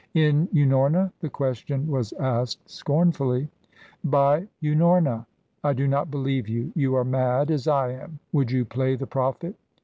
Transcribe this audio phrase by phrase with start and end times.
[0.15, 3.49] "In Unorna?" the question was asked scornfully.
[4.03, 5.27] "By Unorna."
[5.63, 6.71] "I do not believe you.
[6.73, 8.17] You are mad, as I am.
[8.31, 9.53] Would you play the prophet?"